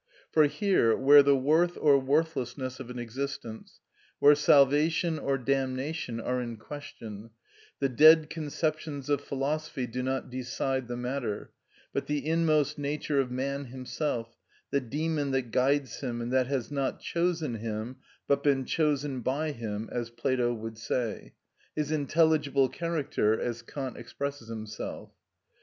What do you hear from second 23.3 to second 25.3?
as Kant expresses himself.